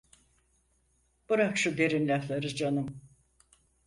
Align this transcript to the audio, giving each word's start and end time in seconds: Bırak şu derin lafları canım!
Bırak 1.29 1.57
şu 1.57 1.77
derin 1.77 2.07
lafları 2.07 2.55
canım! 2.55 3.01